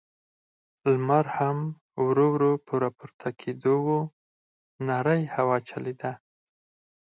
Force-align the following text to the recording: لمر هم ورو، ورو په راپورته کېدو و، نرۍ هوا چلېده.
لمر 0.91 1.25
هم 1.37 1.57
ورو، 2.05 2.27
ورو 2.35 2.51
په 2.65 2.73
راپورته 2.83 3.27
کېدو 3.41 3.73
و، 3.85 3.87
نرۍ 4.87 5.21
هوا 5.35 5.57
چلېده. 5.69 6.11